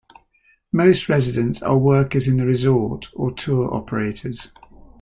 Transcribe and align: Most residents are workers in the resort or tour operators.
Most 0.71 1.09
residents 1.09 1.61
are 1.61 1.77
workers 1.77 2.27
in 2.27 2.37
the 2.37 2.47
resort 2.47 3.09
or 3.13 3.31
tour 3.33 3.71
operators. 3.71 4.51